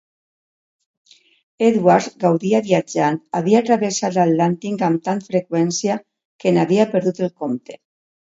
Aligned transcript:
Edwards 1.67 2.07
gaudia 2.23 2.61
viatjant, 2.67 3.19
havia 3.41 3.61
travessat 3.67 4.17
l'Atlàntic 4.17 4.81
amb 4.89 5.05
tant 5.11 5.23
freqüència 5.29 5.99
que 6.43 6.55
n'havia 6.57 6.89
perdut 6.97 7.23
el 7.29 7.33
compte. 7.45 7.79